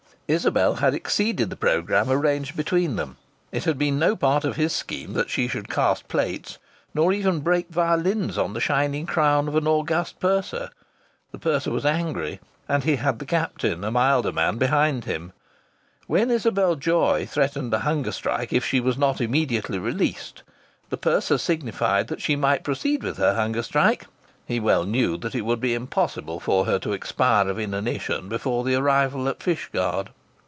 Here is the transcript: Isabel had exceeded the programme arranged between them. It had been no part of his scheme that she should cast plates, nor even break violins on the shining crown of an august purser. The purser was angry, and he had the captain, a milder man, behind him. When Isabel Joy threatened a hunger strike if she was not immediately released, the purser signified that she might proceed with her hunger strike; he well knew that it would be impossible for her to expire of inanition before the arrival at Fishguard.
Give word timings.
Isabel 0.33 0.75
had 0.75 0.93
exceeded 0.93 1.49
the 1.49 1.57
programme 1.57 2.09
arranged 2.09 2.55
between 2.55 2.95
them. 2.95 3.17
It 3.51 3.65
had 3.65 3.77
been 3.77 3.99
no 3.99 4.15
part 4.15 4.45
of 4.45 4.55
his 4.55 4.71
scheme 4.73 5.11
that 5.11 5.29
she 5.29 5.49
should 5.49 5.67
cast 5.67 6.07
plates, 6.07 6.57
nor 6.93 7.11
even 7.11 7.41
break 7.41 7.67
violins 7.69 8.37
on 8.37 8.53
the 8.53 8.61
shining 8.61 9.05
crown 9.05 9.49
of 9.49 9.57
an 9.57 9.67
august 9.67 10.21
purser. 10.21 10.69
The 11.33 11.37
purser 11.37 11.71
was 11.71 11.85
angry, 11.85 12.39
and 12.69 12.85
he 12.85 12.95
had 12.95 13.19
the 13.19 13.25
captain, 13.25 13.83
a 13.83 13.91
milder 13.91 14.31
man, 14.31 14.57
behind 14.57 15.03
him. 15.03 15.33
When 16.07 16.31
Isabel 16.31 16.77
Joy 16.77 17.25
threatened 17.25 17.73
a 17.73 17.79
hunger 17.79 18.13
strike 18.13 18.53
if 18.53 18.63
she 18.63 18.79
was 18.79 18.97
not 18.97 19.19
immediately 19.19 19.79
released, 19.79 20.43
the 20.89 20.95
purser 20.95 21.37
signified 21.37 22.07
that 22.07 22.21
she 22.21 22.37
might 22.37 22.63
proceed 22.63 23.03
with 23.03 23.17
her 23.17 23.35
hunger 23.35 23.63
strike; 23.63 24.05
he 24.47 24.61
well 24.61 24.85
knew 24.85 25.17
that 25.17 25.35
it 25.35 25.41
would 25.41 25.59
be 25.59 25.73
impossible 25.73 26.39
for 26.39 26.63
her 26.65 26.79
to 26.79 26.93
expire 26.93 27.49
of 27.49 27.59
inanition 27.59 28.29
before 28.29 28.63
the 28.63 28.75
arrival 28.75 29.27
at 29.27 29.43
Fishguard. 29.43 30.09